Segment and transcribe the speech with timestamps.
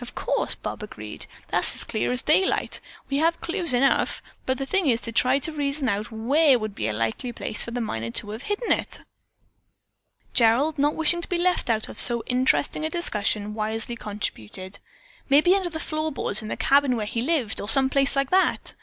[0.00, 1.26] "Of course," Bob agreed.
[1.46, 2.80] "That's as clear as daylight.
[3.08, 6.74] We have clues enough, but the thing is to try to reason out where would
[6.74, 9.02] be a likely place for the miner to have hidden it."
[10.32, 14.80] Gerald, not wishing to be left out of so interesting a discussion, wisely contributed,
[15.28, 18.30] "Maybe under the floor boards in the cabin where he lived, or some place like
[18.30, 18.74] that."